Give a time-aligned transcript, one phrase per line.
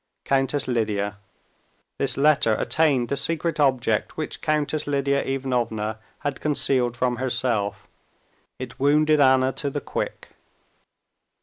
[0.25, 1.19] "Countess Lidia."
[1.99, 7.87] This letter attained the secret object which Countess Lidia Ivanovna had concealed from herself.
[8.57, 10.29] It wounded Anna to the quick.